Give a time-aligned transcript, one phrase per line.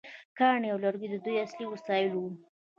[0.37, 2.29] کاڼي او لرګي د دوی اصلي وسایل وو.